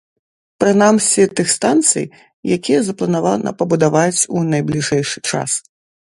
Прынамсі 0.61 1.25
тых 1.39 1.47
станцый, 1.57 2.05
якія 2.57 2.79
запланавана 2.89 3.49
пабудаваць 3.61 4.21
у 4.35 4.45
найбліжэйшы 4.57 5.17
час. 5.29 5.51